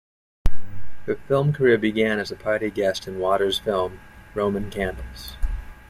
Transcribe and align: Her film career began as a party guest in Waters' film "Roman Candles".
Her 1.05 1.13
film 1.27 1.53
career 1.53 1.77
began 1.77 2.17
as 2.17 2.31
a 2.31 2.35
party 2.35 2.71
guest 2.71 3.07
in 3.07 3.19
Waters' 3.19 3.59
film 3.59 3.99
"Roman 4.33 4.71
Candles". 4.71 5.37